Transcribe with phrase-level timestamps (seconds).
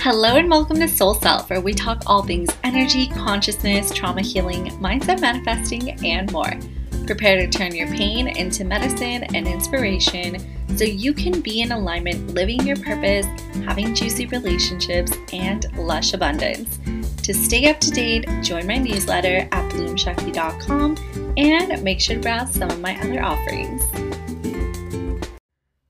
[0.00, 4.66] Hello and welcome to Soul Self, where we talk all things energy, consciousness, trauma healing,
[4.78, 6.52] mindset manifesting, and more.
[7.04, 10.38] Prepare to turn your pain into medicine and inspiration
[10.76, 13.26] so you can be in alignment, living your purpose,
[13.64, 16.78] having juicy relationships, and lush abundance.
[17.24, 22.54] To stay up to date, join my newsletter at bloomshakti.com and make sure to browse
[22.54, 23.82] some of my other offerings.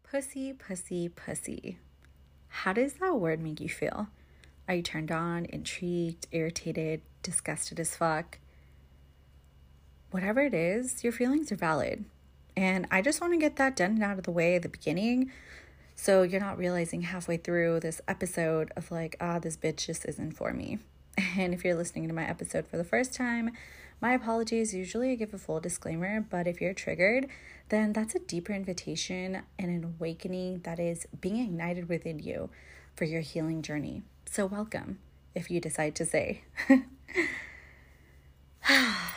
[0.03, 1.79] Pussy, pussy, pussy.
[2.63, 4.09] How does that word make you feel?
[4.67, 8.41] Are you turned on, intrigued, irritated, disgusted as fuck?
[10.11, 12.05] Whatever it is, your feelings are valid.
[12.57, 14.69] And I just want to get that done and out of the way at the
[14.69, 15.31] beginning
[15.95, 20.33] so you're not realizing halfway through this episode of like, ah, this bitch just isn't
[20.33, 20.79] for me.
[21.37, 23.53] And if you're listening to my episode for the first time,
[24.01, 24.75] my apologies.
[24.75, 27.27] Usually I give a full disclaimer, but if you're triggered,
[27.69, 32.51] then that's a deeper invitation and an awakening that is being ignited within you
[32.95, 34.03] for your healing journey.
[34.27, 34.99] So, welcome
[35.35, 36.43] if you decide to say.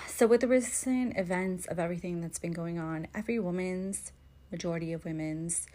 [0.08, 4.12] so, with the recent events of everything that's been going on, every woman's,
[4.52, 5.68] majority of women's,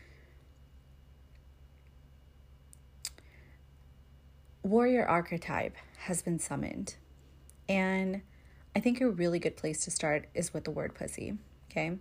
[4.63, 6.97] warrior archetype has been summoned.
[7.69, 8.23] And
[8.77, 11.39] I think a really good place to start is with the word pussy.
[11.71, 11.97] Okay.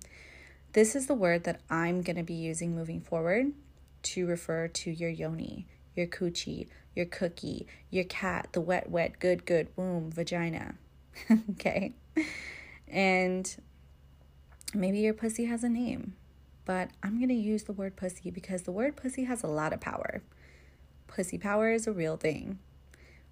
[0.73, 3.53] This is the word that I'm going to be using moving forward
[4.03, 9.45] to refer to your yoni, your coochie, your cookie, your cat, the wet, wet, good,
[9.45, 10.75] good, womb, vagina.
[11.51, 11.93] okay.
[12.89, 13.55] And
[14.73, 16.17] maybe your pussy has a name,
[16.65, 19.71] but I'm going to use the word pussy because the word pussy has a lot
[19.71, 20.21] of power.
[21.07, 22.59] Pussy power is a real thing.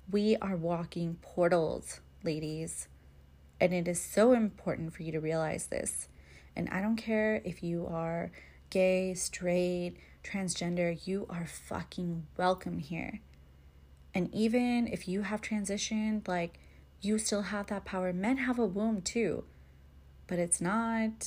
[0.09, 2.87] We are walking portals, ladies.
[3.63, 6.09] And it is so important for you to realize this.
[6.53, 8.29] And I don't care if you are
[8.69, 13.21] gay, straight, transgender, you are fucking welcome here.
[14.13, 16.59] And even if you have transitioned, like
[16.99, 18.11] you still have that power.
[18.11, 19.45] Men have a womb too,
[20.27, 21.25] but it's not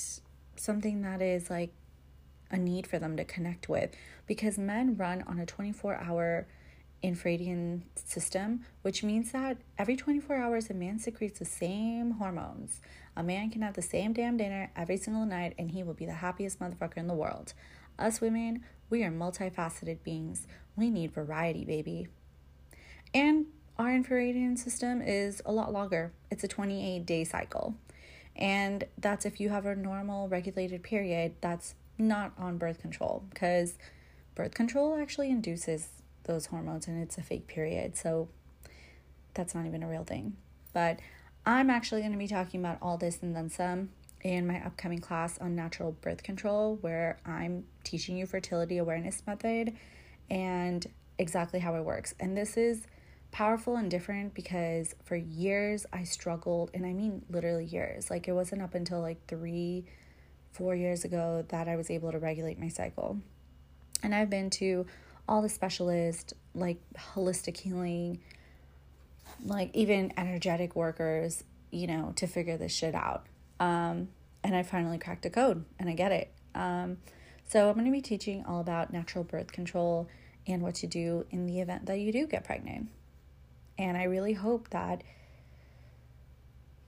[0.57, 1.73] something that is like
[2.51, 6.47] a need for them to connect with because men run on a 24 hour
[7.03, 12.81] infradian system, which means that every 24 hours a man secretes the same hormones.
[13.17, 16.07] A man can have the same damn dinner every single night and he will be
[16.07, 17.55] the happiest motherfucker in the world.
[17.99, 20.47] Us women, we are multifaceted beings.
[20.77, 22.09] We need variety, baby.
[23.15, 23.47] And
[23.79, 26.13] our infradian system is a lot longer.
[26.31, 27.75] It's a 28 day cycle.
[28.35, 33.79] And that's if you have a normal regulated period that's not on birth control because
[34.35, 35.89] birth control actually induces
[36.27, 37.97] those hormones and it's a fake period.
[37.97, 38.29] So
[39.35, 40.37] that's not even a real thing.
[40.73, 41.01] But
[41.45, 43.91] I'm actually going to be talking about all this and then some
[44.23, 49.77] in my upcoming class on natural birth control, where I'm teaching you fertility awareness method
[50.29, 50.85] and
[51.19, 52.15] exactly how it works.
[52.19, 52.87] And this is
[53.31, 58.11] powerful and different because for years I struggled, and I mean literally years.
[58.11, 59.85] Like it wasn't up until like three,
[60.53, 63.19] four years ago that I was able to regulate my cycle.
[64.03, 64.87] And I've been to
[65.29, 66.79] all the specialists, like
[67.15, 68.21] holistic healing,
[69.45, 73.27] like even energetic workers, you know, to figure this shit out.
[73.61, 74.09] Um,
[74.43, 76.33] and I finally cracked a code and I get it.
[76.55, 76.99] Um,
[77.49, 80.09] so I'm going to be teaching all about natural birth control
[80.47, 82.89] and what to do in the event that you do get pregnant.
[83.79, 85.03] And I really hope that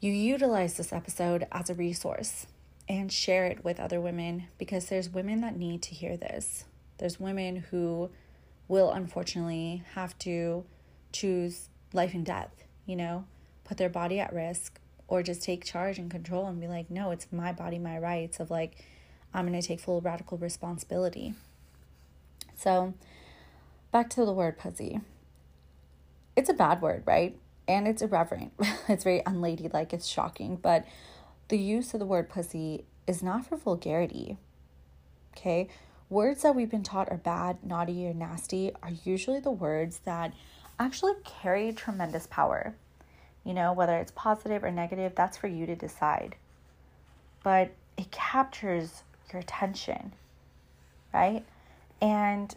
[0.00, 2.47] you utilize this episode as a resource
[2.88, 6.65] and share it with other women because there's women that need to hear this.
[6.98, 8.10] There's women who
[8.68, 10.64] will unfortunately have to
[11.10, 13.24] choose life and death, you know,
[13.64, 17.10] put their body at risk or just take charge and control and be like, no,
[17.10, 18.84] it's my body, my rights of like,
[19.32, 21.34] I'm going to take full radical responsibility.
[22.54, 22.94] So,
[23.90, 25.00] back to the word pussy.
[26.36, 27.36] It's a bad word, right?
[27.66, 28.52] And it's irreverent.
[28.88, 29.92] it's very unladylike.
[29.92, 30.56] It's shocking.
[30.56, 30.86] But
[31.48, 34.36] the use of the word pussy is not for vulgarity.
[35.36, 35.68] Okay?
[36.10, 40.32] Words that we've been taught are bad, naughty, or nasty are usually the words that
[40.78, 42.74] actually carry tremendous power.
[43.44, 46.36] You know, whether it's positive or negative, that's for you to decide.
[47.42, 49.03] But it captures
[49.33, 50.12] your attention,
[51.12, 51.44] right?
[52.00, 52.54] And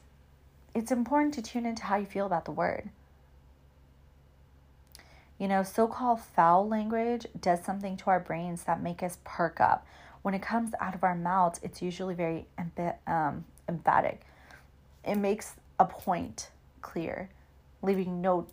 [0.73, 2.89] it's important to tune into how you feel about the word.
[5.37, 9.59] You know, so called foul language does something to our brains that make us perk
[9.59, 9.85] up
[10.21, 12.45] when it comes out of our mouths, it's usually very
[13.07, 14.21] um, emphatic.
[15.03, 16.51] It makes a point
[16.81, 17.29] clear,
[17.81, 18.47] leaving no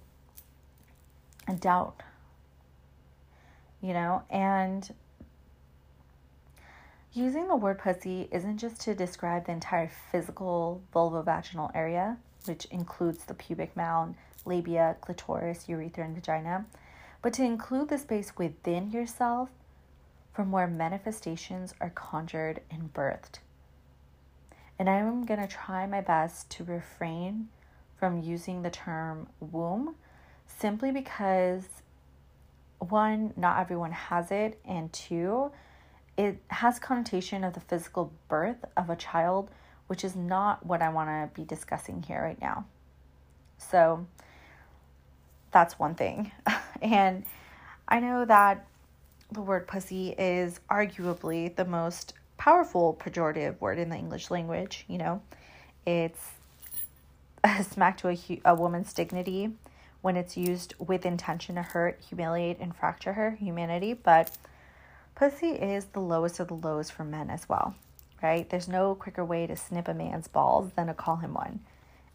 [1.60, 2.02] doubt.
[3.82, 4.92] You know, and
[7.12, 12.16] using the word pussy isn't just to describe the entire physical vulvovaginal area,
[12.46, 16.66] which includes the pubic mound, labia, clitoris, urethra, and vagina,
[17.22, 19.50] but to include the space within yourself
[20.38, 23.40] from where manifestations are conjured and birthed.
[24.78, 27.48] And I'm going to try my best to refrain
[27.96, 29.96] from using the term womb
[30.46, 31.64] simply because
[32.78, 35.50] one, not everyone has it, and two,
[36.16, 39.50] it has connotation of the physical birth of a child,
[39.88, 42.64] which is not what I want to be discussing here right now.
[43.56, 44.06] So
[45.50, 46.30] that's one thing.
[46.80, 47.24] and
[47.88, 48.67] I know that
[49.30, 54.98] the word pussy is arguably the most powerful pejorative word in the English language, you
[54.98, 55.20] know.
[55.86, 56.30] It's
[57.44, 59.52] a smack to a, a woman's dignity
[60.00, 64.30] when it's used with intention to hurt, humiliate, and fracture her humanity, but
[65.14, 67.74] pussy is the lowest of the lows for men as well,
[68.22, 68.48] right?
[68.48, 71.60] There's no quicker way to snip a man's balls than to call him one,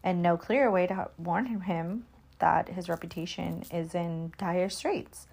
[0.02, 2.06] and no clearer way to warn him
[2.38, 5.26] that his reputation is in dire straits.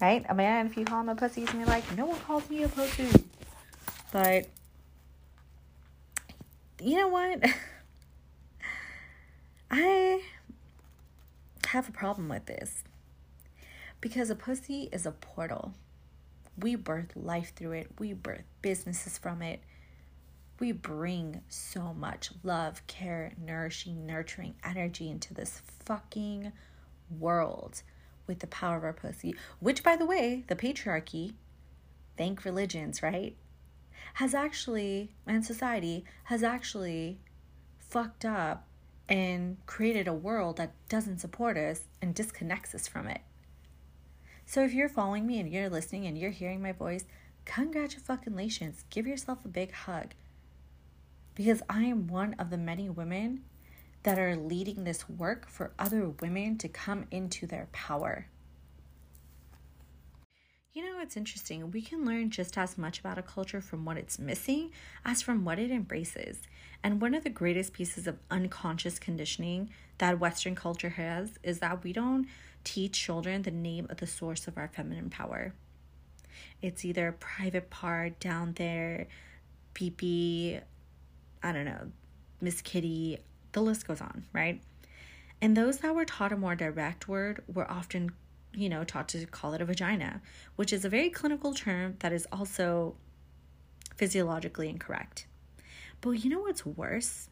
[0.00, 0.24] Right?
[0.28, 2.48] A man, if you call him a pussy, he's gonna be like, no one calls
[2.50, 3.08] me a pussy.
[4.12, 4.48] But
[6.80, 7.44] you know what?
[9.70, 10.22] I
[11.68, 12.84] have a problem with this
[14.00, 15.74] because a pussy is a portal.
[16.58, 19.60] We birth life through it, we birth businesses from it.
[20.58, 26.52] We bring so much love, care, nourishing, nurturing energy into this fucking
[27.18, 27.82] world
[28.26, 31.34] with the power of our pussy, which, by the way, the patriarchy,
[32.16, 33.36] thank religions, right,
[34.14, 37.18] has actually, and society has actually
[37.78, 38.66] fucked up
[39.08, 43.20] and created a world that doesn't support us and disconnects us from it.
[44.44, 47.04] So if you're following me and you're listening and you're hearing my voice,
[47.44, 48.84] congratulations.
[48.90, 50.14] Give yourself a big hug.
[51.34, 53.42] Because I am one of the many women
[54.06, 58.28] that are leading this work for other women to come into their power.
[60.72, 61.72] You know, it's interesting.
[61.72, 64.70] We can learn just as much about a culture from what it's missing
[65.04, 66.38] as from what it embraces.
[66.84, 71.82] And one of the greatest pieces of unconscious conditioning that Western culture has is that
[71.82, 72.28] we don't
[72.62, 75.52] teach children the name of the source of our feminine power.
[76.62, 79.08] It's either a private part down there,
[79.74, 80.60] pee pee,
[81.42, 81.90] I don't know,
[82.40, 83.18] Miss Kitty,
[83.56, 84.60] the list goes on, right?
[85.40, 88.12] And those that were taught a more direct word were often
[88.56, 90.22] you know, taught to call it a vagina,
[90.56, 92.96] which is a very clinical term that is also
[93.96, 95.26] physiologically incorrect.
[96.00, 97.28] But you know what's worse?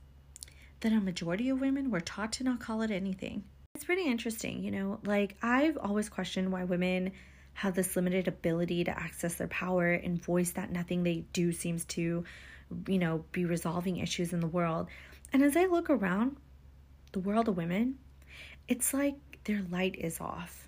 [0.80, 3.44] That a majority of women were taught to not call it anything.
[3.74, 7.12] It's pretty interesting, you know, like I've always questioned why women
[7.54, 11.84] have this limited ability to access their power and voice that nothing they do seems
[11.86, 12.24] to,
[12.86, 14.88] you know, be resolving issues in the world.
[15.34, 16.38] And as I look around
[17.12, 17.98] the world of women,
[18.66, 20.64] it's like their light is off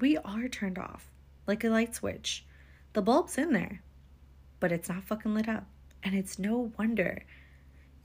[0.00, 1.10] we are turned off
[1.46, 2.44] like a light switch.
[2.94, 3.82] The bulb's in there,
[4.58, 5.66] but it's not fucking lit up.
[6.02, 7.24] And it's no wonder.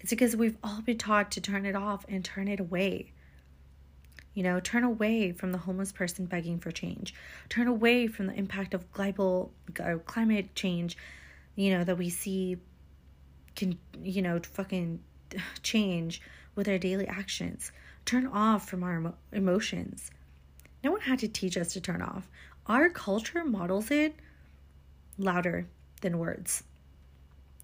[0.01, 3.13] It's because we've all been taught to turn it off and turn it away.
[4.33, 7.15] You know, turn away from the homeless person begging for change.
[7.47, 10.97] Turn away from the impact of global uh, climate change,
[11.55, 12.57] you know, that we see
[13.55, 14.99] can, you know, fucking
[15.63, 16.21] change
[16.55, 17.71] with our daily actions.
[18.05, 20.11] Turn off from our emotions.
[20.83, 22.29] No one had to teach us to turn off.
[22.67, 24.15] Our culture models it
[25.17, 25.67] louder
[26.01, 26.63] than words.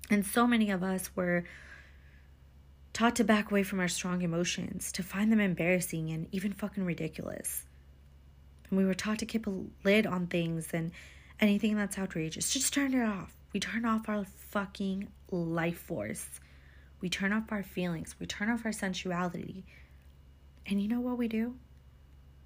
[0.09, 1.43] And so many of us were
[2.93, 6.83] taught to back away from our strong emotions, to find them embarrassing and even fucking
[6.83, 7.65] ridiculous.
[8.69, 10.91] And we were taught to keep a lid on things and
[11.39, 12.51] anything that's outrageous.
[12.51, 13.33] Just turn it off.
[13.53, 16.27] We turn off our fucking life force.
[17.01, 18.15] We turn off our feelings.
[18.19, 19.65] We turn off our sensuality.
[20.65, 21.55] And you know what we do?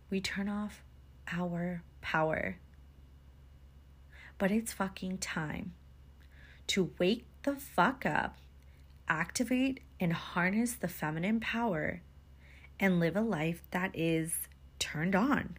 [0.09, 0.83] we turn off
[1.31, 2.57] our power.
[4.37, 5.73] But it's fucking time
[6.67, 8.37] to wake the fuck up,
[9.07, 12.01] activate and harness the feminine power,
[12.79, 14.47] and live a life that is
[14.79, 15.57] turned on.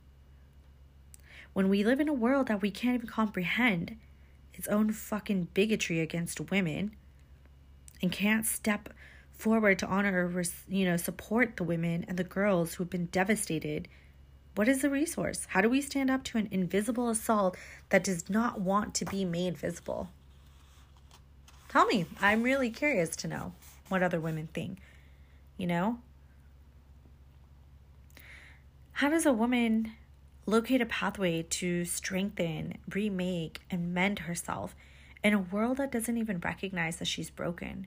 [1.53, 3.97] When we live in a world that we can't even comprehend
[4.53, 6.95] its own fucking bigotry against women
[8.03, 8.91] and can't step
[9.33, 13.87] forward to honor or you know support the women and the girls who've been devastated
[14.57, 15.47] what is the resource?
[15.51, 17.59] How do we stand up to an invisible assault
[17.91, 20.09] that does not want to be made visible?
[21.69, 22.07] Tell me.
[22.23, 23.53] I'm really curious to know
[23.91, 24.79] what other women think.
[25.59, 25.99] You know?
[28.93, 29.93] How does a woman
[30.47, 34.75] locate a pathway to strengthen, remake, and mend herself
[35.23, 37.87] in a world that doesn't even recognize that she's broken?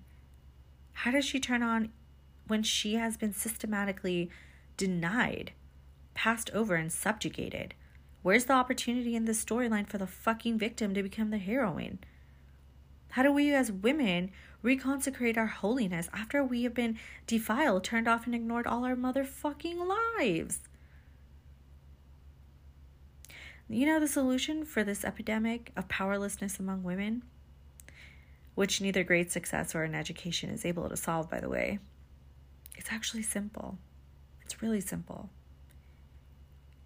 [0.94, 1.90] How does she turn on
[2.48, 4.30] when she has been systematically
[4.78, 5.54] denied,
[6.14, 7.74] passed over, and subjugated?
[8.22, 12.00] Where's the opportunity in this storyline for the fucking victim to become the heroine?
[13.12, 14.32] How do we as women
[14.64, 19.78] reconsecrate our holiness after we have been defiled, turned off, and ignored all our motherfucking
[20.20, 20.60] lives?
[23.72, 27.22] You know the solution for this epidemic of powerlessness among women?
[28.56, 31.78] Which neither great success or an education is able to solve, by the way.
[32.76, 33.78] It's actually simple.
[34.42, 35.30] It's really simple.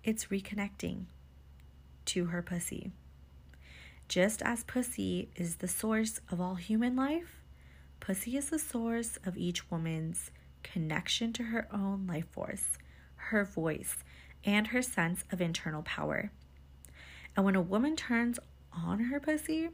[0.03, 1.05] It's reconnecting
[2.07, 2.91] to her pussy.
[4.09, 7.39] Just as pussy is the source of all human life,
[8.01, 10.31] pussy is the source of each woman's
[10.63, 12.77] connection to her own life force,
[13.15, 14.03] her voice,
[14.43, 16.29] and her sense of internal power.
[17.35, 18.39] And when a woman turns
[18.71, 19.69] on her pussy,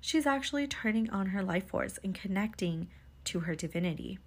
[0.00, 2.88] she's actually turning on her life force and connecting
[3.24, 4.18] to her divinity.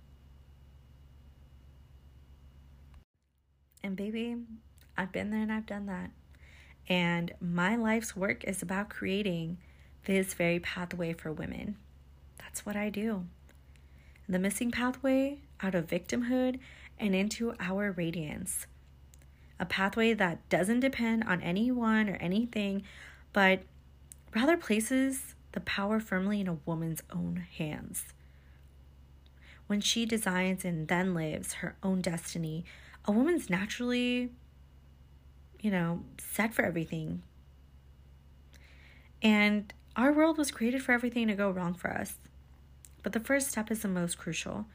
[3.84, 4.38] And baby,
[4.98, 6.12] I've been there and I've done that.
[6.88, 9.58] And my life's work is about creating
[10.06, 11.78] this very pathway for women.
[12.38, 13.26] That's what I do.
[14.28, 16.60] The missing pathway out of victimhood
[17.00, 18.68] and into our radiance.
[19.64, 22.84] A pathway that doesn't depend on anyone or anything,
[23.32, 23.62] but
[24.36, 28.08] rather places the power firmly in a woman's own hands.
[29.68, 32.66] When she designs and then lives her own destiny,
[33.06, 34.32] a woman's naturally
[35.62, 37.24] you know, set for everything.
[39.22, 42.16] And our world was created for everything to go wrong for us.
[43.02, 44.66] But the first step is the most crucial.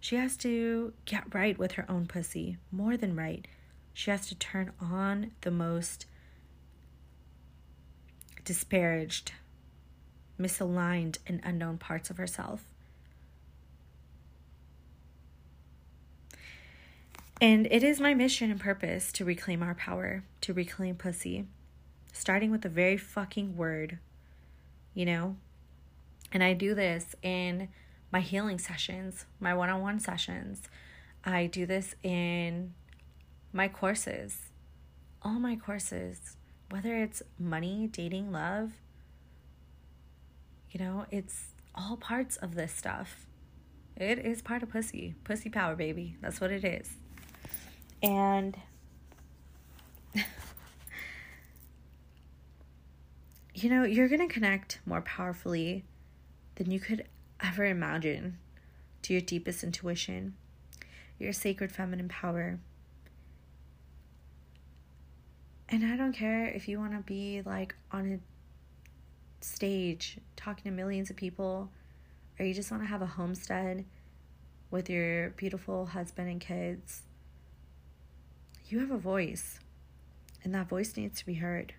[0.00, 3.46] She has to get right with her own pussy, more than right.
[3.92, 6.06] She has to turn on the most
[8.44, 9.32] disparaged,
[10.40, 12.64] misaligned, and unknown parts of herself.
[17.42, 21.46] And it is my mission and purpose to reclaim our power, to reclaim pussy,
[22.12, 23.98] starting with the very fucking word,
[24.94, 25.36] you know?
[26.32, 27.68] And I do this in
[28.12, 30.62] my healing sessions, my one on one sessions.
[31.24, 32.74] I do this in
[33.52, 34.38] my courses,
[35.22, 36.36] all my courses,
[36.70, 38.72] whether it's money, dating, love,
[40.70, 43.26] you know, it's all parts of this stuff.
[43.96, 46.16] It is part of pussy, pussy power, baby.
[46.20, 46.88] That's what it is.
[48.02, 48.56] And
[53.54, 55.84] you know, you're going to connect more powerfully
[56.54, 57.04] than you could
[57.42, 58.38] ever imagine
[59.02, 60.34] to your deepest intuition,
[61.18, 62.58] your sacred feminine power.
[65.68, 70.70] And I don't care if you want to be like on a stage talking to
[70.70, 71.70] millions of people,
[72.38, 73.84] or you just want to have a homestead
[74.70, 77.02] with your beautiful husband and kids
[78.70, 79.58] you have a voice,
[80.44, 81.74] and that voice needs to be heard.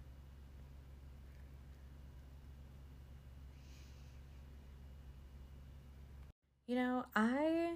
[6.72, 7.74] You know, I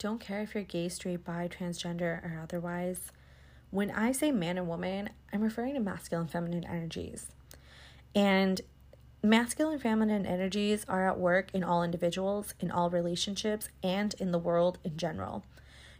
[0.00, 3.12] don't care if you're gay, straight, bi, transgender, or otherwise.
[3.70, 7.28] When I say man and woman, I'm referring to masculine and feminine energies.
[8.16, 8.62] And
[9.22, 14.32] masculine and feminine energies are at work in all individuals, in all relationships, and in
[14.32, 15.44] the world in general.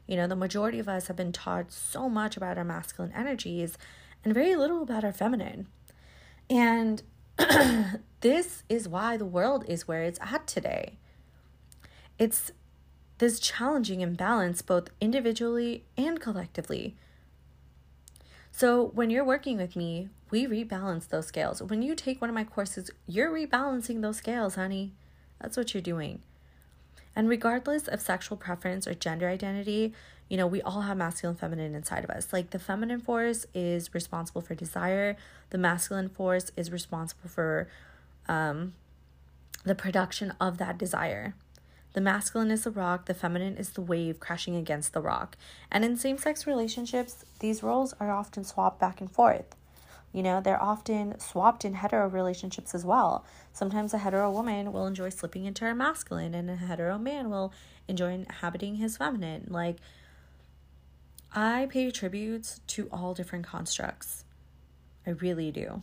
[0.08, 3.78] You know, the majority of us have been taught so much about our masculine energies
[4.24, 5.68] and very little about our feminine.
[6.50, 7.04] And
[8.20, 10.98] this is why the world is where it's at today.
[12.18, 12.52] It's
[13.18, 16.96] this challenging imbalance both individually and collectively.
[18.52, 21.62] So, when you're working with me, we rebalance those scales.
[21.62, 24.92] When you take one of my courses, you're rebalancing those scales, honey.
[25.40, 26.22] That's what you're doing.
[27.14, 29.92] And regardless of sexual preference or gender identity,
[30.28, 32.32] you know, we all have masculine and feminine inside of us.
[32.32, 35.16] Like the feminine force is responsible for desire,
[35.50, 37.68] the masculine force is responsible for
[38.28, 38.74] um,
[39.64, 41.34] the production of that desire.
[41.96, 45.34] The masculine is the rock, the feminine is the wave crashing against the rock.
[45.72, 49.56] And in same sex relationships, these roles are often swapped back and forth.
[50.12, 53.24] You know, they're often swapped in hetero relationships as well.
[53.54, 57.54] Sometimes a hetero woman will enjoy slipping into her masculine, and a hetero man will
[57.88, 59.46] enjoy inhabiting his feminine.
[59.48, 59.78] Like,
[61.32, 64.26] I pay tributes to all different constructs.
[65.06, 65.80] I really do.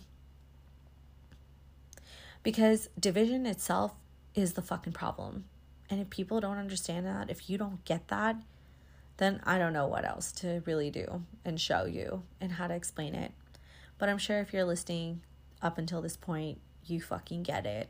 [2.43, 3.95] Because division itself
[4.35, 5.45] is the fucking problem.
[5.93, 8.37] And if people don't understand that, if you don't get that,
[9.17, 12.73] then I don't know what else to really do and show you and how to
[12.73, 13.31] explain it.
[13.99, 15.21] But I'm sure if you're listening
[15.61, 17.89] up until this point, you fucking get it.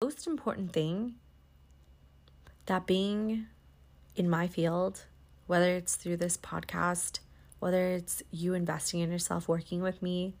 [0.00, 1.16] Most important thing
[2.66, 3.46] that being
[4.14, 5.06] in my field,
[5.48, 7.18] whether it's through this podcast,
[7.58, 10.34] whether it's you investing in yourself, working with me,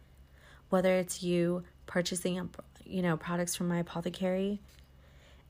[0.68, 2.38] whether it's you purchasing,
[2.92, 4.60] you know, products from my apothecary,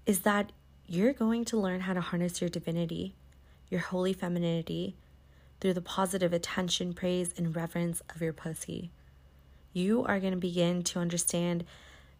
[0.07, 0.53] is that
[0.87, 3.15] you're going to learn how to harness your divinity,
[3.69, 4.97] your holy femininity,
[5.61, 8.91] through the positive attention, praise, and reverence of your pussy.
[9.73, 11.65] You are going to begin to understand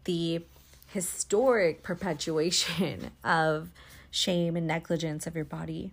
[0.05, 0.45] the
[0.87, 3.69] historic perpetuation of
[4.09, 5.91] shame and negligence of your body.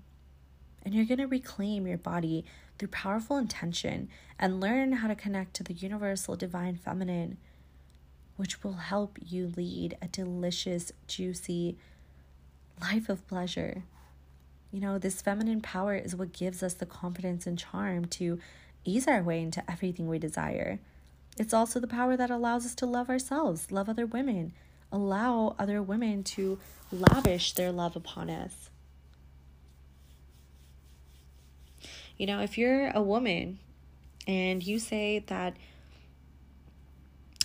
[0.84, 2.44] And you're going to reclaim your body
[2.78, 4.08] through powerful intention
[4.38, 7.36] and learn how to connect to the universal divine feminine,
[8.40, 11.76] which will help you lead a delicious, juicy
[12.80, 13.82] life of pleasure.
[14.72, 18.40] You know, this feminine power is what gives us the confidence and charm to
[18.82, 20.78] ease our way into everything we desire.
[21.36, 24.54] It's also the power that allows us to love ourselves, love other women,
[24.90, 26.58] allow other women to
[26.90, 28.70] lavish their love upon us.
[32.16, 33.58] You know, if you're a woman
[34.26, 35.58] and you say that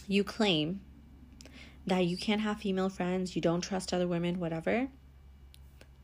[0.07, 0.81] you claim
[1.87, 4.87] that you can't have female friends, you don't trust other women, whatever,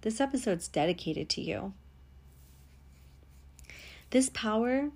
[0.01, 1.73] this episode's dedicated to you.
[4.09, 4.89] This power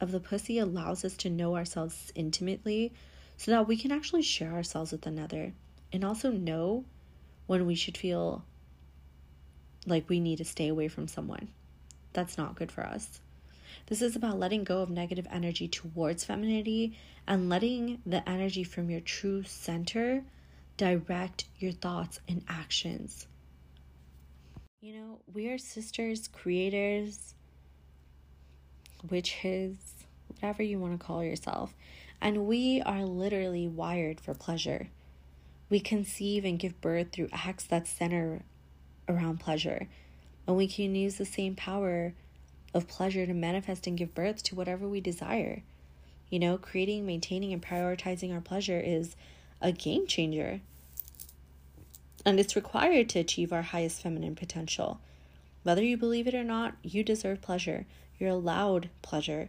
[0.00, 2.92] of the pussy allows us to know ourselves intimately
[3.36, 5.52] so that we can actually share ourselves with another
[5.92, 6.84] and also know
[7.46, 8.44] when we should feel
[9.86, 11.48] like we need to stay away from someone.
[12.12, 13.20] That's not good for us.
[13.86, 16.96] This is about letting go of negative energy towards femininity
[17.26, 20.24] and letting the energy from your true center
[20.76, 23.26] direct your thoughts and actions.
[24.80, 27.34] You know, we are sisters, creators,
[29.10, 29.76] witches,
[30.28, 31.74] whatever you want to call yourself,
[32.20, 34.88] and we are literally wired for pleasure.
[35.68, 38.42] We conceive and give birth through acts that center
[39.08, 39.88] around pleasure.
[40.46, 42.14] And we can use the same power
[42.74, 45.62] of pleasure to manifest and give birth to whatever we desire.
[46.30, 49.16] You know, creating, maintaining, and prioritizing our pleasure is
[49.60, 50.60] a game changer.
[52.24, 55.00] And it's required to achieve our highest feminine potential.
[55.62, 57.86] Whether you believe it or not, you deserve pleasure.
[58.18, 59.48] You're allowed pleasure.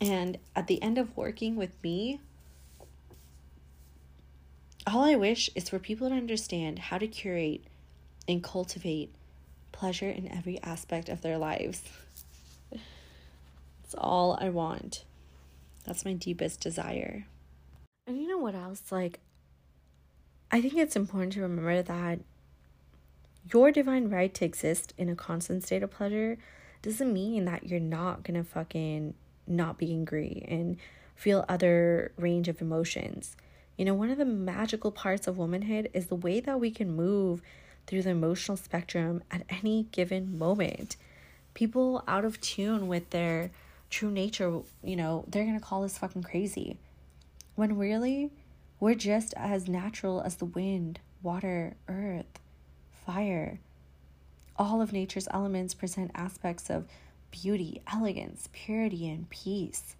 [0.00, 2.20] And at the end of working with me,
[4.86, 7.64] all I wish is for people to understand how to curate
[8.26, 9.12] and cultivate
[9.72, 11.82] pleasure in every aspect of their lives.
[12.70, 15.04] That's all I want.
[15.84, 17.26] That's my deepest desire.
[18.06, 18.82] And you know what else?
[18.90, 19.20] Like,
[20.50, 22.20] I think it's important to remember that
[23.52, 26.38] your divine right to exist in a constant state of pleasure
[26.82, 29.14] doesn't mean that you're not gonna fucking
[29.46, 30.76] not be angry and
[31.14, 33.36] feel other range of emotions.
[33.76, 36.94] You know, one of the magical parts of womanhood is the way that we can
[36.94, 37.42] move
[37.90, 40.96] through the emotional spectrum at any given moment.
[41.54, 43.50] People out of tune with their
[43.90, 46.78] true nature, you know, they're going to call us fucking crazy.
[47.56, 48.30] When really,
[48.78, 52.38] we're just as natural as the wind, water, earth,
[53.04, 53.58] fire.
[54.56, 56.86] All of nature's elements present aspects of
[57.32, 59.96] beauty, elegance, purity, and peace.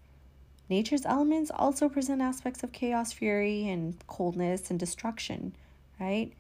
[0.69, 5.57] Nature's elements also present aspects of chaos, fury, and coldness and destruction,
[5.99, 6.33] right?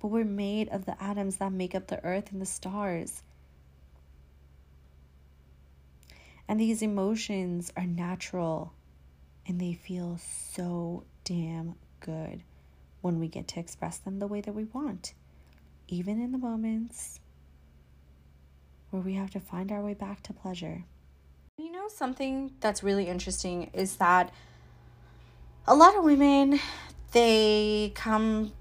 [0.00, 3.22] But we're made of the atoms that make up the earth and the stars.
[6.48, 8.72] And these emotions are natural
[9.46, 12.42] and they feel so damn good
[13.00, 15.14] when we get to express them the way that we want,
[15.88, 17.20] even in the moments
[18.90, 20.84] where we have to find our way back to pleasure.
[21.56, 24.32] You know, something that's really interesting is that
[25.66, 26.58] a lot of women,
[27.12, 28.52] they come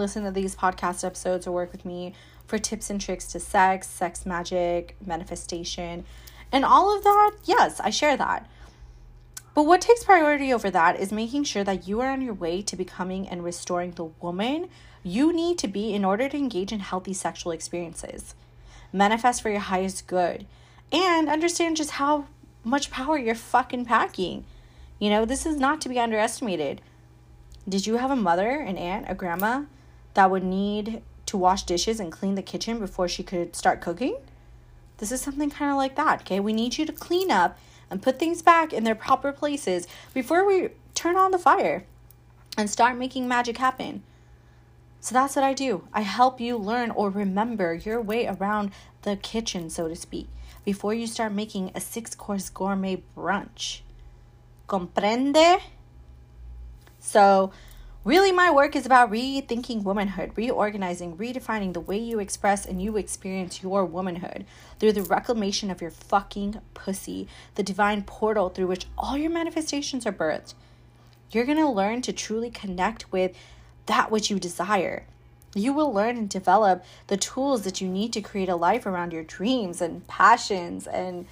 [0.00, 2.14] listen to these podcast episodes or work with me
[2.46, 6.04] for tips and tricks to sex, sex magic, manifestation,
[6.52, 7.32] and all of that.
[7.44, 8.48] Yes, I share that.
[9.54, 12.60] But what takes priority over that is making sure that you are on your way
[12.62, 14.68] to becoming and restoring the woman
[15.04, 18.34] you need to be in order to engage in healthy sexual experiences,
[18.92, 20.46] manifest for your highest good,
[20.90, 22.26] and understand just how
[22.64, 24.44] much power you're fucking packing.
[24.98, 26.80] You know, this is not to be underestimated.
[27.68, 29.64] Did you have a mother, an aunt, a grandma
[30.14, 34.16] that would need to wash dishes and clean the kitchen before she could start cooking?
[34.98, 36.40] This is something kind of like that, okay?
[36.40, 37.58] We need you to clean up
[37.90, 41.84] and put things back in their proper places before we turn on the fire
[42.56, 44.02] and start making magic happen.
[45.00, 45.86] So that's what I do.
[45.92, 48.70] I help you learn or remember your way around
[49.02, 50.28] the kitchen, so to speak
[50.64, 53.80] before you start making a six course gourmet brunch.
[54.68, 55.60] Comprende?
[57.00, 57.52] So,
[58.04, 62.98] Really, my work is about rethinking womanhood, reorganizing, redefining the way you express and you
[62.98, 64.44] experience your womanhood
[64.78, 70.04] through the reclamation of your fucking pussy, the divine portal through which all your manifestations
[70.04, 70.52] are birthed.
[71.30, 73.34] You're gonna learn to truly connect with
[73.86, 75.04] that which you desire.
[75.54, 79.14] You will learn and develop the tools that you need to create a life around
[79.14, 81.24] your dreams and passions and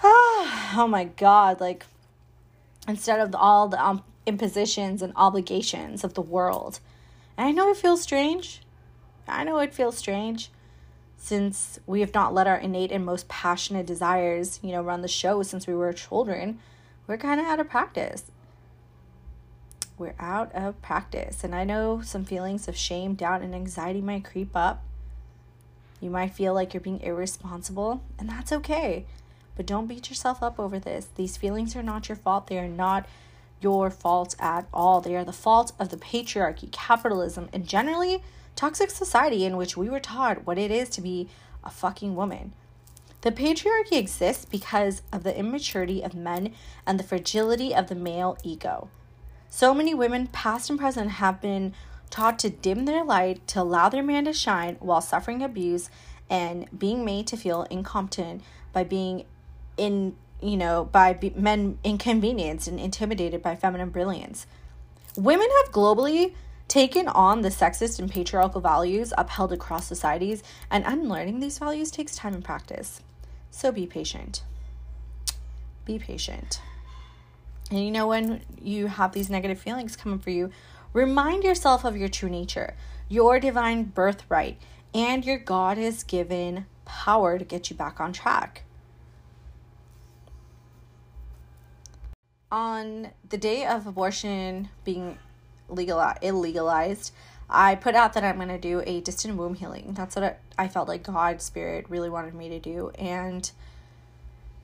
[0.02, 1.86] oh my god, like
[2.88, 6.78] instead of all the um, impositions and obligations of the world.
[7.36, 8.60] And I know it feels strange.
[9.26, 10.50] I know it feels strange
[11.16, 15.08] since we have not let our innate and most passionate desires, you know, run the
[15.08, 16.58] show since we were children.
[17.06, 18.30] We're kind of out of practice.
[19.98, 21.42] We're out of practice.
[21.42, 24.84] And I know some feelings of shame, doubt, and anxiety might creep up.
[26.00, 29.04] You might feel like you're being irresponsible, and that's okay.
[29.56, 31.08] But don't beat yourself up over this.
[31.16, 32.46] These feelings are not your fault.
[32.46, 33.06] They are not
[33.60, 35.00] your fault at all.
[35.00, 38.22] They are the fault of the patriarchy, capitalism, and generally
[38.56, 41.28] toxic society in which we were taught what it is to be
[41.64, 42.52] a fucking woman.
[43.20, 46.52] The patriarchy exists because of the immaturity of men
[46.86, 48.88] and the fragility of the male ego.
[49.50, 51.74] So many women, past and present, have been
[52.10, 55.90] taught to dim their light to allow their man to shine while suffering abuse
[56.30, 58.42] and being made to feel incompetent
[58.72, 59.24] by being
[59.76, 64.46] in you know, by men inconvenienced and intimidated by feminine brilliance.
[65.16, 66.34] Women have globally
[66.68, 72.14] taken on the sexist and patriarchal values upheld across societies, and unlearning these values takes
[72.14, 73.00] time and practice.
[73.50, 74.42] So be patient.
[75.84, 76.60] Be patient.
[77.70, 80.50] And you know, when you have these negative feelings coming for you,
[80.92, 82.74] remind yourself of your true nature,
[83.08, 84.58] your divine birthright,
[84.94, 88.64] and your God has given power to get you back on track.
[92.50, 95.18] On the day of abortion being
[95.68, 97.10] legal illegalized,
[97.50, 99.94] I put out that I'm going to do a distant womb healing.
[99.94, 102.90] That's what I felt like God's spirit really wanted me to do.
[102.98, 103.50] And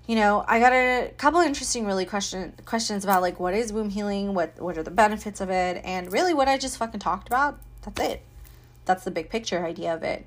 [0.07, 3.89] you know, I got a couple interesting really question questions about like what is womb
[3.89, 7.27] healing, what what are the benefits of it, and really what I just fucking talked
[7.27, 7.59] about.
[7.83, 8.23] That's it.
[8.85, 10.27] That's the big picture idea of it.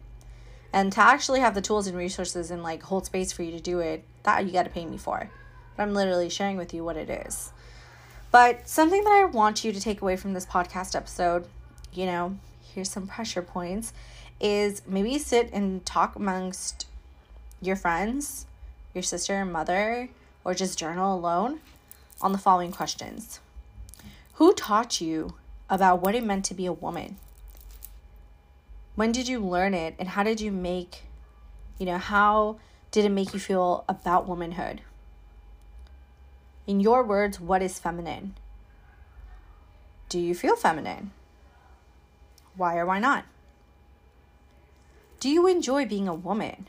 [0.74, 3.60] And to actually have the tools and resources and like hold space for you to
[3.60, 5.30] do it, that you got to pay me for.
[5.78, 7.52] I'm literally sharing with you what it is.
[8.32, 11.46] But something that I want you to take away from this podcast episode,
[11.94, 12.38] you know,
[12.74, 13.94] here's some pressure points,
[14.40, 16.88] is maybe sit and talk amongst
[17.62, 18.46] your friends,
[18.94, 20.10] your sister mother,
[20.44, 21.60] or just journal alone
[22.22, 23.40] on the following questions
[24.34, 25.36] Who taught you
[25.70, 27.18] about what it meant to be a woman?
[28.96, 31.04] When did you learn it, and how did you make,
[31.78, 32.58] you know, how
[32.92, 34.82] did it make you feel about womanhood?
[36.68, 38.36] In your words, what is feminine?
[40.10, 41.12] Do you feel feminine?
[42.58, 43.24] Why or why not?
[45.22, 46.68] Do you enjoy being a woman?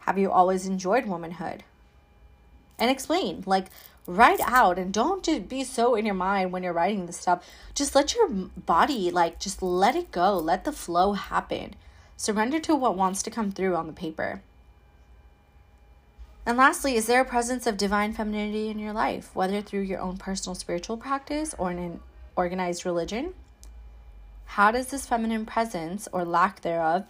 [0.00, 1.64] Have you always enjoyed womanhood?
[2.78, 3.66] And explain, like,
[4.06, 7.44] write out and don't just be so in your mind when you're writing this stuff.
[7.74, 10.38] Just let your body, like, just let it go.
[10.38, 11.74] Let the flow happen.
[12.16, 14.42] Surrender to what wants to come through on the paper.
[16.44, 20.00] And lastly, is there a presence of divine femininity in your life, whether through your
[20.00, 22.00] own personal spiritual practice or in an
[22.34, 23.34] organized religion?
[24.46, 27.06] How does this feminine presence or lack thereof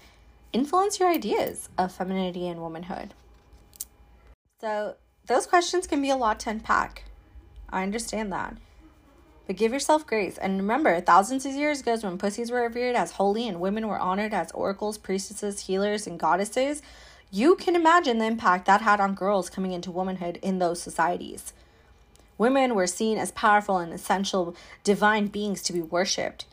[0.52, 3.14] influence your ideas of femininity and womanhood?
[4.60, 7.04] So, those questions can be a lot to unpack.
[7.70, 8.56] I understand that.
[9.46, 10.36] But give yourself grace.
[10.38, 13.98] And remember, thousands of years ago, when pussies were revered as holy and women were
[13.98, 16.82] honored as oracles, priestesses, healers, and goddesses,
[17.34, 21.54] you can imagine the impact that had on girls coming into womanhood in those societies.
[22.36, 26.44] Women were seen as powerful and essential divine beings to be worshipped.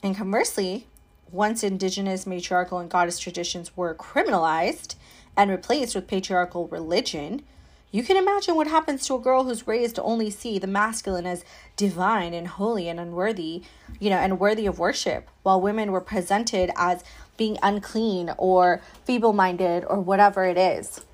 [0.00, 0.86] And conversely,
[1.32, 4.94] once indigenous matriarchal and goddess traditions were criminalized
[5.36, 7.42] and replaced with patriarchal religion,
[7.90, 11.26] you can imagine what happens to a girl who's raised to only see the masculine
[11.26, 11.44] as
[11.76, 13.62] divine and holy and unworthy,
[13.98, 17.02] you know, and worthy of worship, while women were presented as
[17.36, 21.04] being unclean or feeble minded or whatever it is.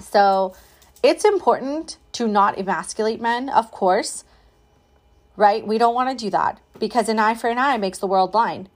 [0.00, 0.54] So
[1.02, 4.24] it's important to not emasculate men, of course,
[5.36, 5.66] right?
[5.66, 8.32] We don't want to do that because an eye for an eye makes the world
[8.32, 8.68] blind.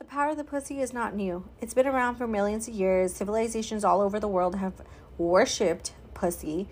[0.00, 1.44] The power of the pussy is not new.
[1.60, 3.12] It's been around for millions of years.
[3.12, 4.72] Civilizations all over the world have
[5.18, 6.68] worshipped pussy.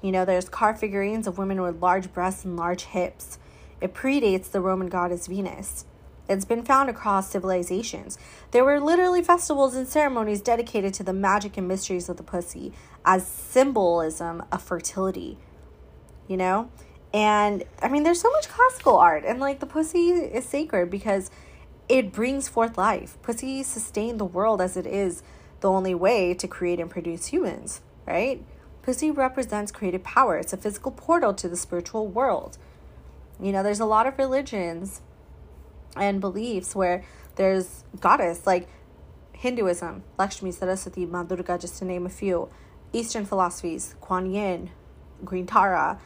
[0.00, 3.38] You know, there's car figurines of women with large breasts and large hips.
[3.80, 5.84] It predates the Roman goddess Venus.
[6.28, 8.16] It's been found across civilizations.
[8.52, 12.72] There were literally festivals and ceremonies dedicated to the magic and mysteries of the pussy
[13.04, 15.38] as symbolism of fertility.
[16.28, 16.70] You know?
[17.12, 21.30] And I mean, there's so much classical art, and like the pussy is sacred because
[21.88, 23.18] it brings forth life.
[23.22, 25.22] Pussy sustained the world as it is
[25.60, 28.42] the only way to create and produce humans, right?
[28.82, 30.38] Pussy represents creative power.
[30.38, 32.56] It's a physical portal to the spiritual world.
[33.40, 35.02] You know, there's a lot of religions
[35.96, 37.04] and beliefs where
[37.36, 38.68] there's goddess, like
[39.32, 42.48] Hinduism, Lakshmi, Saraswati, Ma Durga, just to name a few.
[42.92, 44.70] Eastern philosophies, Kuan Yin,
[45.24, 45.98] Green Tara,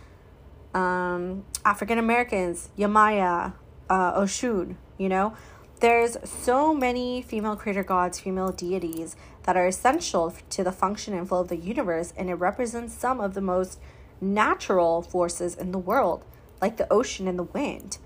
[0.73, 3.55] um, African Americans, Yemaya,
[3.91, 5.35] uh, Oshun, you know?
[5.81, 11.29] There's so many female creator gods, female deities that are essential to the function and
[11.29, 13.79] flow of the universe, and it represents some of the most
[14.19, 16.25] natural forces in the world,
[16.63, 17.99] like the ocean and the wind.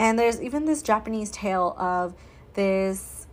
[0.00, 2.14] And there's even this Japanese tale of
[2.54, 3.26] this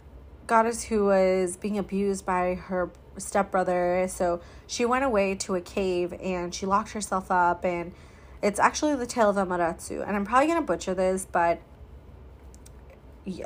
[0.47, 4.05] goddess who was being abused by her stepbrother.
[4.09, 7.63] So she went away to a cave and she locked herself up.
[7.63, 7.93] And
[8.43, 10.05] it's actually the tale of Amaterasu.
[10.05, 11.61] And I'm probably going to butcher this, but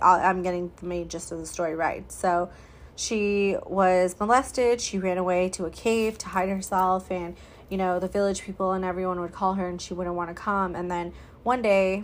[0.01, 2.11] I'm getting the main gist of the story right.
[2.11, 2.49] So
[2.95, 4.81] she was molested.
[4.81, 7.11] She ran away to a cave to hide herself.
[7.11, 7.37] And,
[7.69, 10.33] you know, the village people and everyone would call her and she wouldn't want to
[10.33, 10.73] come.
[10.73, 12.03] And then one day,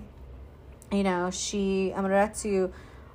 [0.92, 2.72] you know, she, Amaterasu,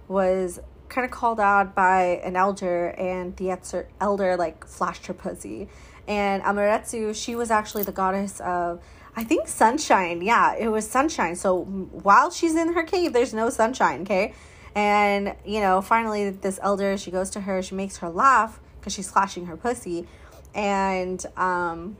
[0.08, 3.56] was kind of called out by an elder, and the
[4.00, 5.68] elder, like, flashed her pussy.
[6.06, 8.82] And Amaterasu, she was actually the goddess of,
[9.16, 10.20] I think, sunshine.
[10.20, 11.36] Yeah, it was sunshine.
[11.36, 14.34] So while she's in her cave, there's no sunshine, okay?
[14.74, 18.92] And, you know, finally, this elder, she goes to her, she makes her laugh because
[18.92, 20.06] she's flashing her pussy.
[20.54, 21.96] And, um,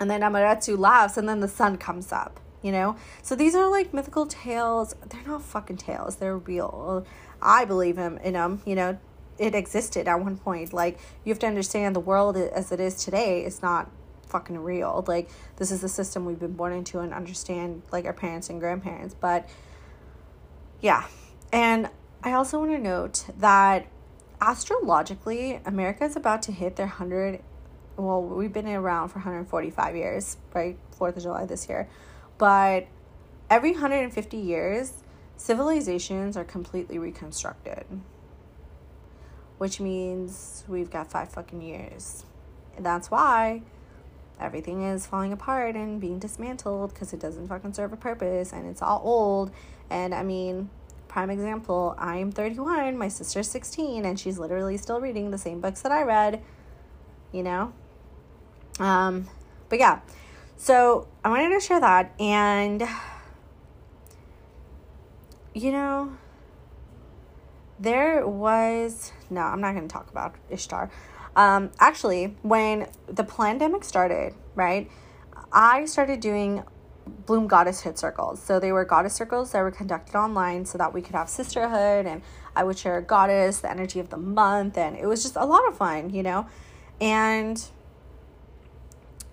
[0.00, 2.96] and then Amaterasu laughs, and then the sun comes up you know?
[3.22, 4.96] So these are like mythical tales.
[5.08, 7.06] They're not fucking tales, they're real.
[7.40, 8.98] I believe him in them, you know?
[9.36, 10.72] It existed at one point.
[10.72, 13.90] Like, you have to understand the world as it is today is not
[14.28, 15.04] fucking real.
[15.08, 18.60] Like, this is the system we've been born into and understand, like, our parents and
[18.60, 19.12] grandparents.
[19.12, 19.48] But,
[20.80, 21.06] yeah.
[21.52, 21.90] And
[22.22, 23.88] I also want to note that
[24.40, 27.42] astrologically, America is about to hit their 100
[27.96, 30.76] well, we've been around for 145 years, right?
[30.98, 31.88] 4th of July this year.
[32.38, 32.86] But
[33.48, 35.04] every 150 years,
[35.36, 37.84] civilizations are completely reconstructed.
[39.58, 42.24] Which means we've got five fucking years.
[42.76, 43.62] And that's why
[44.40, 48.66] everything is falling apart and being dismantled because it doesn't fucking serve a purpose and
[48.66, 49.50] it's all old.
[49.90, 50.70] And I mean,
[51.08, 55.82] prime example, I'm 31, my sister's 16, and she's literally still reading the same books
[55.82, 56.42] that I read,
[57.30, 57.72] you know?
[58.80, 59.28] Um,
[59.68, 60.00] but yeah,
[60.64, 62.14] so I wanted to share that.
[62.18, 62.88] And,
[65.52, 66.16] you know,
[67.78, 70.90] there was, no, I'm not going to talk about Ishtar.
[71.36, 74.90] Um, actually, when the pandemic started, right,
[75.52, 76.62] I started doing
[77.26, 78.40] Bloom Goddess Hit Circles.
[78.40, 82.06] So they were goddess circles that were conducted online so that we could have sisterhood
[82.06, 82.22] and
[82.56, 85.44] I would share a goddess, the energy of the month, and it was just a
[85.44, 86.46] lot of fun, you know?
[87.02, 87.62] And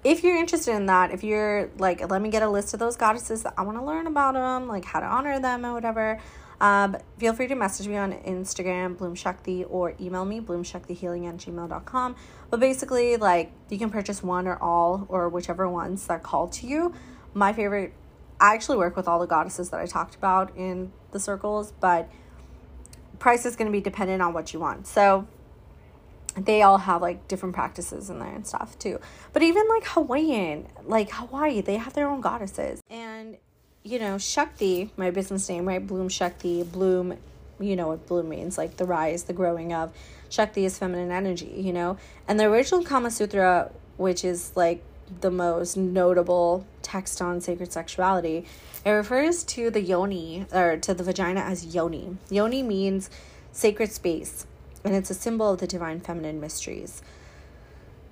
[0.03, 2.95] if you're interested in that, if you're like, let me get a list of those
[2.95, 6.19] goddesses that I want to learn about them, like how to honor them and whatever,
[6.61, 11.37] um, feel free to message me on Instagram, Bloom Shakti, or email me, bloomshaktihealing at
[11.37, 12.15] gmail.com.
[12.51, 16.67] But basically, like, you can purchase one or all, or whichever ones that call to
[16.67, 16.93] you.
[17.33, 17.93] My favorite,
[18.39, 22.11] I actually work with all the goddesses that I talked about in the circles, but
[23.17, 24.85] price is going to be dependent on what you want.
[24.85, 25.27] So,
[26.37, 28.99] they all have like different practices in there and stuff too.
[29.33, 32.81] But even like Hawaiian, like Hawaii, they have their own goddesses.
[32.89, 33.37] And
[33.83, 35.85] you know, Shakti, my business name, right?
[35.85, 37.17] Bloom Shakti, bloom,
[37.59, 39.91] you know what bloom means, like the rise, the growing of.
[40.29, 41.97] Shakti is feminine energy, you know?
[42.27, 44.83] And the original Kama Sutra, which is like
[45.19, 48.45] the most notable text on sacred sexuality,
[48.85, 52.17] it refers to the yoni or to the vagina as yoni.
[52.29, 53.09] Yoni means
[53.51, 54.45] sacred space
[54.83, 57.01] and it's a symbol of the divine feminine mysteries.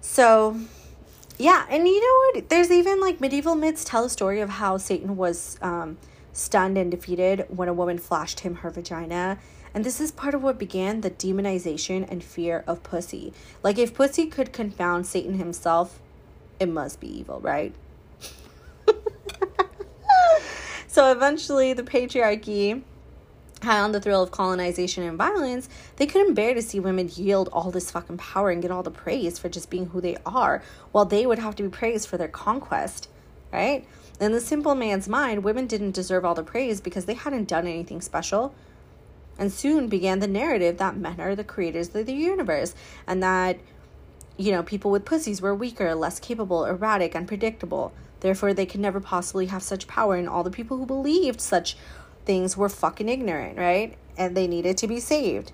[0.01, 0.59] So,
[1.37, 2.49] yeah, and you know what?
[2.49, 5.97] There's even like medieval myths tell a story of how Satan was um,
[6.33, 9.39] stunned and defeated when a woman flashed him her vagina.
[9.73, 13.33] And this is part of what began the demonization and fear of pussy.
[13.61, 15.99] Like, if pussy could confound Satan himself,
[16.59, 17.73] it must be evil, right?
[20.87, 22.81] so eventually, the patriarchy
[23.63, 27.49] high on the thrill of colonization and violence, they couldn't bear to see women yield
[27.51, 30.63] all this fucking power and get all the praise for just being who they are,
[30.91, 33.09] while they would have to be praised for their conquest,
[33.51, 33.85] right?
[34.19, 37.67] In the simple man's mind, women didn't deserve all the praise because they hadn't done
[37.67, 38.53] anything special.
[39.37, 42.75] And soon began the narrative that men are the creators of the universe
[43.07, 43.59] and that
[44.39, 47.91] you know, people with pussies were weaker, less capable, erratic, unpredictable.
[48.21, 51.75] Therefore, they could never possibly have such power, and all the people who believed such
[52.29, 53.97] things were fucking ignorant, right?
[54.15, 55.51] And they needed to be saved.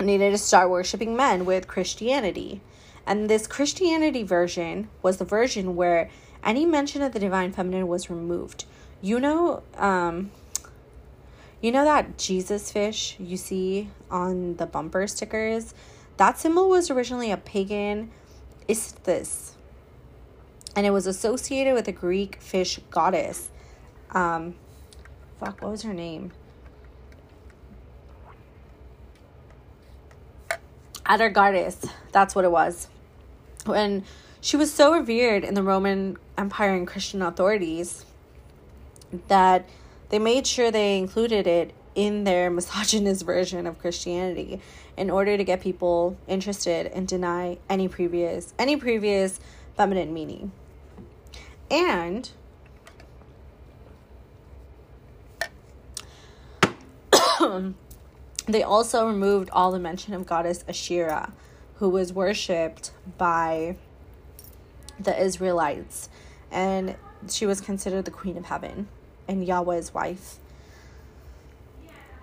[0.00, 2.62] Needed to start worshiping men with Christianity.
[3.06, 6.08] And this Christianity version was the version where
[6.42, 8.64] any mention of the divine feminine was removed.
[9.02, 10.30] You know, um,
[11.60, 15.74] you know that Jesus fish you see on the bumper stickers?
[16.16, 18.10] That symbol was originally a pagan
[18.66, 19.50] ichthys,
[20.74, 23.50] and it was associated with a Greek fish goddess.
[24.14, 24.54] Um,
[25.40, 26.32] fuck, what was her name?
[31.04, 31.88] Atargatis.
[32.12, 32.88] That's what it was.
[33.66, 34.04] When
[34.40, 38.06] she was so revered in the Roman Empire and Christian authorities
[39.28, 39.68] that
[40.10, 44.60] they made sure they included it in their misogynist version of Christianity
[44.96, 49.40] in order to get people interested and deny any previous any previous
[49.76, 50.52] feminine meaning.
[51.70, 52.30] And
[58.46, 61.32] they also removed all the mention of goddess Asherah,
[61.76, 63.76] who was worshipped by
[64.98, 66.08] the Israelites,
[66.50, 66.96] and
[67.28, 68.88] she was considered the queen of heaven
[69.26, 70.38] and Yahweh's wife.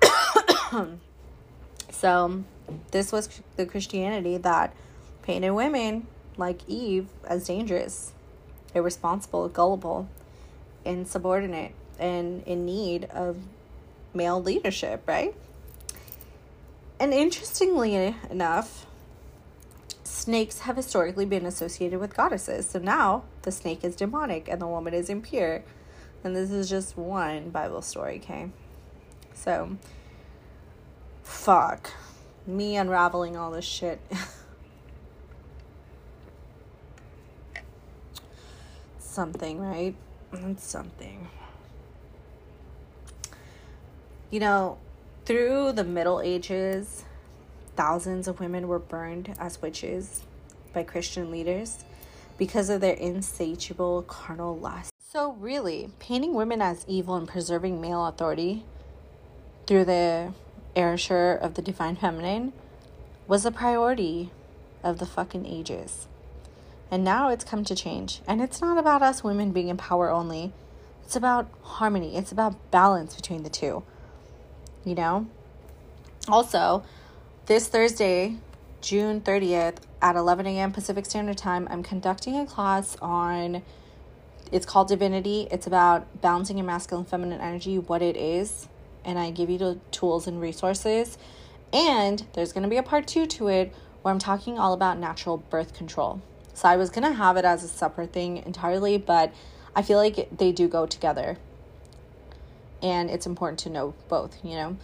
[1.90, 2.44] so,
[2.92, 4.74] this was the Christianity that
[5.24, 6.08] painted women
[6.38, 8.14] like Eve as dangerous,
[8.74, 10.08] irresponsible, gullible,
[10.86, 13.38] insubordinate, and in need of
[14.14, 15.34] male leadership, right?
[17.00, 18.86] And interestingly enough,
[20.04, 22.70] snakes have historically been associated with goddesses.
[22.70, 25.64] So now the snake is demonic and the woman is impure.
[26.24, 28.52] And this is just one Bible story, okay?
[29.34, 29.78] So,
[31.24, 31.92] fuck.
[32.46, 34.00] Me unraveling all this shit.
[39.00, 39.96] something, right?
[40.34, 41.28] It's something.
[44.32, 44.78] You know,
[45.26, 47.04] through the Middle Ages,
[47.76, 50.22] thousands of women were burned as witches
[50.74, 51.84] by Christian leaders
[52.38, 54.94] because of their insatiable carnal lust.
[55.12, 58.64] So, really, painting women as evil and preserving male authority
[59.68, 60.32] through the
[60.78, 62.54] erasure of the divine feminine
[63.28, 64.32] was a priority
[64.82, 66.08] of the fucking ages.
[66.90, 68.22] And now it's come to change.
[68.26, 70.54] And it's not about us women being in power only,
[71.04, 73.84] it's about harmony, it's about balance between the two.
[74.86, 75.28] You know?
[76.28, 76.84] Also,
[77.46, 78.38] this Thursday,
[78.82, 80.72] June 30th at 11 a.m.
[80.72, 83.62] Pacific Standard Time, I'm conducting a class on
[84.52, 85.48] it's called Divinity.
[85.50, 88.68] It's about balancing your masculine feminine energy, what it is,
[89.06, 91.18] and I give you the tools and resources.
[91.72, 94.98] And there's going to be a part 2 to it where I'm talking all about
[94.98, 96.22] natural birth control.
[96.54, 99.34] So I was going to have it as a separate thing entirely, but
[99.74, 101.38] I feel like they do go together.
[102.82, 104.78] And it's important to know both, you know.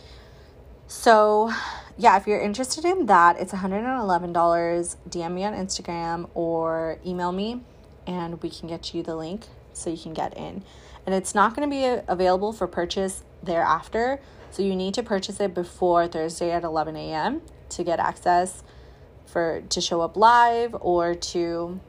[0.87, 1.51] So,
[1.97, 4.95] yeah, if you're interested in that, it's $111.
[5.09, 7.61] DM me on Instagram or email me
[8.05, 10.63] and we can get you the link so you can get in.
[11.05, 14.19] And it's not going to be available for purchase thereafter.
[14.51, 17.41] So you need to purchase it before Thursday at 11 a.m.
[17.69, 18.63] to get access
[19.25, 21.79] for to show up live or to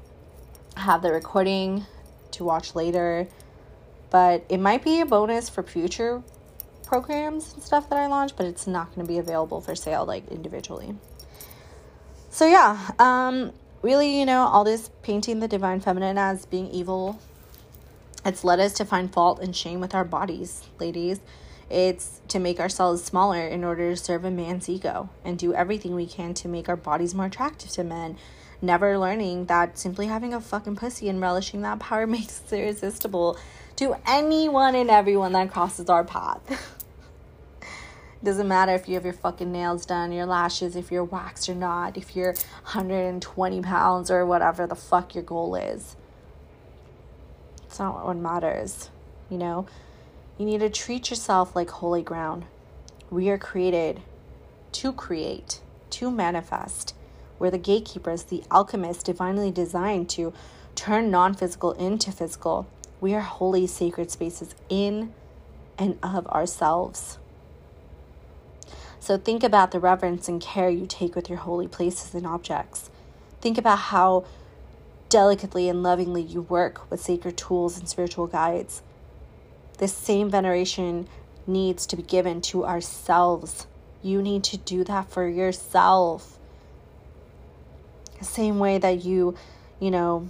[0.76, 1.86] have the recording
[2.32, 3.28] to watch later.
[4.10, 6.22] But it might be a bonus for future
[6.86, 10.06] programs and stuff that I launch, but it's not going to be available for sale
[10.06, 10.94] like individually.
[12.30, 17.18] So yeah, um really, you know, all this painting the divine feminine as being evil
[18.24, 21.20] it's led us to find fault and shame with our bodies, ladies.
[21.70, 25.94] It's to make ourselves smaller in order to serve a man's ego and do everything
[25.94, 28.16] we can to make our bodies more attractive to men.
[28.60, 33.38] Never learning that simply having a fucking pussy and relishing that power makes us irresistible
[33.78, 36.74] to anyone and everyone that crosses our path.
[38.24, 41.54] Doesn't matter if you have your fucking nails done, your lashes, if you're waxed or
[41.54, 45.94] not, if you're 120 pounds or whatever the fuck your goal is.
[47.66, 48.90] It's not what matters,
[49.30, 49.66] you know?
[50.38, 52.46] You need to treat yourself like holy ground.
[53.10, 54.00] We are created
[54.72, 55.60] to create,
[55.90, 56.96] to manifest.
[57.38, 60.32] We're the gatekeepers, the alchemists divinely designed to
[60.74, 62.66] turn non physical into physical.
[63.00, 65.12] We are holy, sacred spaces in
[65.78, 67.18] and of ourselves.
[68.98, 72.90] So think about the reverence and care you take with your holy places and objects.
[73.40, 74.24] Think about how
[75.08, 78.82] delicately and lovingly you work with sacred tools and spiritual guides.
[79.78, 81.08] This same veneration
[81.46, 83.66] needs to be given to ourselves.
[84.02, 86.38] You need to do that for yourself.
[88.18, 89.36] The same way that you,
[89.78, 90.28] you know,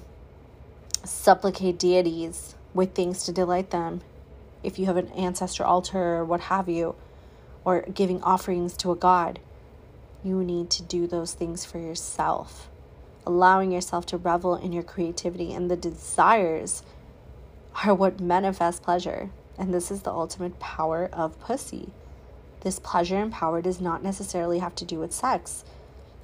[1.05, 4.01] supplicate deities with things to delight them.
[4.63, 6.95] If you have an ancestor altar or what have you,
[7.65, 9.39] or giving offerings to a god,
[10.25, 12.69] you need to do those things for yourself.
[13.27, 16.83] Allowing yourself to revel in your creativity and the desires
[17.85, 19.31] are what manifest pleasure.
[19.59, 21.91] And this is the ultimate power of pussy.
[22.61, 25.65] This pleasure and power does not necessarily have to do with sex.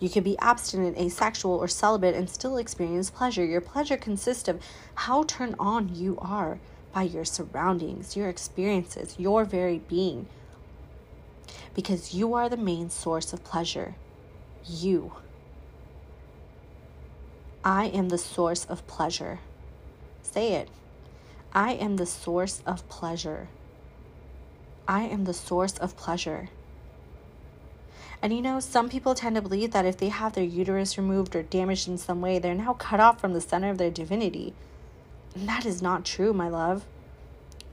[0.05, 3.43] You can be abstinent, asexual, or celibate and still experience pleasure.
[3.43, 4.61] Your pleasure consists of
[4.97, 6.59] how turned on you are
[6.93, 10.27] by your surroundings, your experiences, your very being.
[11.75, 13.95] Because you are the main source of pleasure.
[14.67, 15.15] You.
[17.65, 19.41] I am the source of pleasure.
[20.21, 20.69] Say it.
[21.55, 23.49] I am the source of pleasure.
[24.87, 26.51] I am the source of pleasure.
[28.23, 31.37] And you know, some people tend to believe that if they have their uterus removed
[31.37, 34.55] or damaged in some way, they're now cut off from the center of their divinity.
[35.35, 36.85] And that is not true, my love.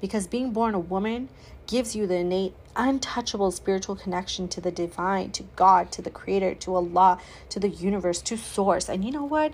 [0.02, 1.30] Because being born a woman
[1.68, 6.56] gives you the innate, untouchable spiritual connection to the divine, to God, to the Creator,
[6.56, 7.20] to Allah,
[7.50, 8.90] to the universe, to Source.
[8.90, 9.54] And you know what?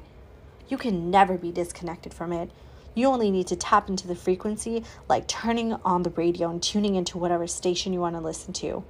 [0.70, 2.50] You can never be disconnected from it.
[2.96, 6.96] You only need to tap into the frequency, like turning on the radio and tuning
[6.96, 8.84] into whatever station you want to listen to.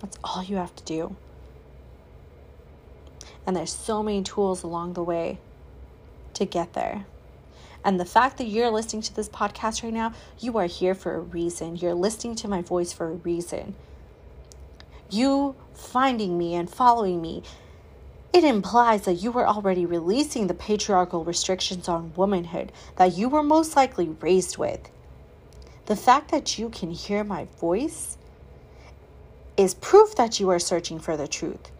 [0.00, 1.16] That's all you have to do.
[3.46, 5.38] And there's so many tools along the way
[6.34, 7.06] to get there.
[7.84, 11.14] And the fact that you're listening to this podcast right now, you are here for
[11.14, 11.76] a reason.
[11.76, 13.74] You're listening to my voice for a reason.
[15.10, 17.42] You finding me and following me,
[18.32, 23.42] it implies that you were already releasing the patriarchal restrictions on womanhood that you were
[23.42, 24.90] most likely raised with.
[25.86, 28.17] The fact that you can hear my voice
[29.58, 31.72] is proof that you are searching for the truth.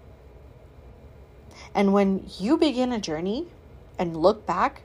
[1.74, 3.47] And when you begin a journey
[3.99, 4.83] and look back,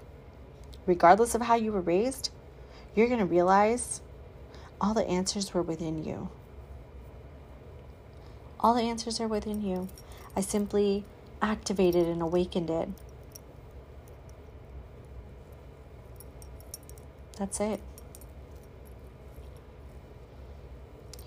[0.85, 2.29] regardless of how you were raised,
[2.95, 4.01] you're going to realize
[4.79, 6.29] all the answers were within you.
[8.59, 9.89] All the answers are within you.
[10.35, 11.03] I simply
[11.41, 12.89] activated and awakened it.
[17.37, 17.81] That's it.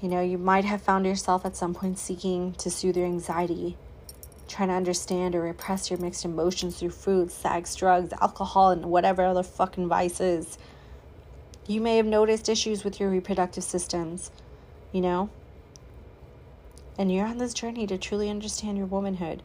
[0.03, 3.78] You know, you might have found yourself at some point seeking to soothe your anxiety,
[4.47, 9.24] trying to understand or repress your mixed emotions through food, sex, drugs, alcohol, and whatever
[9.24, 10.59] other fucking vices.
[11.66, 14.30] You may have noticed issues with your reproductive systems,
[14.92, 15.30] you know?
[16.99, 19.42] And you're on this journey to truly understand your womanhood.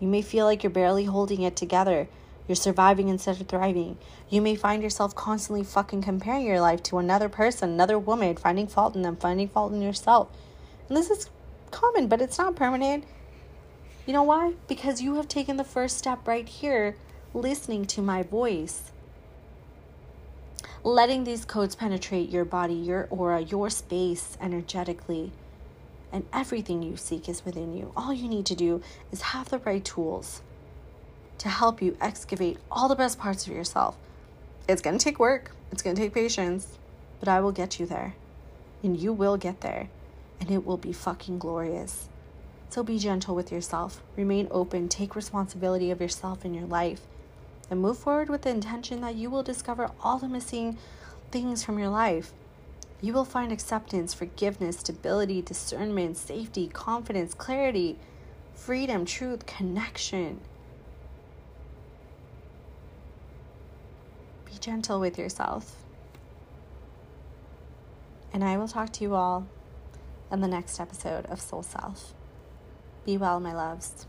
[0.00, 2.08] You may feel like you're barely holding it together
[2.46, 3.96] you're surviving instead of thriving.
[4.28, 8.66] You may find yourself constantly fucking comparing your life to another person, another woman, finding
[8.66, 10.28] fault in them, finding fault in yourself.
[10.88, 11.30] And this is
[11.70, 13.04] common, but it's not permanent.
[14.06, 14.54] You know why?
[14.68, 16.96] Because you have taken the first step right here,
[17.32, 18.92] listening to my voice.
[20.82, 25.32] Letting these codes penetrate your body, your aura, your space energetically.
[26.12, 27.92] And everything you seek is within you.
[27.96, 30.42] All you need to do is have the right tools
[31.44, 33.98] to help you excavate all the best parts of yourself.
[34.66, 36.78] It's going to take work, it's going to take patience,
[37.20, 38.14] but I will get you there.
[38.82, 39.90] And you will get there.
[40.40, 42.08] And it will be fucking glorious.
[42.70, 47.02] So be gentle with yourself, remain open, take responsibility of yourself and your life,
[47.68, 50.78] and move forward with the intention that you will discover all the missing
[51.30, 52.32] things from your life.
[53.02, 57.98] You will find acceptance, forgiveness, stability, discernment, safety, confidence, clarity,
[58.54, 60.40] freedom, truth, connection.
[64.60, 65.76] Gentle with yourself.
[68.32, 69.46] And I will talk to you all
[70.32, 72.14] in the next episode of Soul Self.
[73.04, 74.06] Be well, my loves.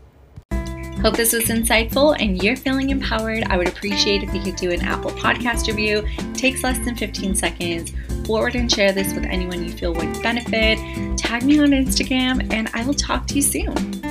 [1.02, 3.44] Hope this was insightful and you're feeling empowered.
[3.44, 6.02] I would appreciate if you could do an Apple podcast review.
[6.06, 7.92] It takes less than 15 seconds.
[8.26, 10.78] Forward and share this with anyone you feel would benefit.
[11.18, 14.05] Tag me on Instagram and I will talk to you soon.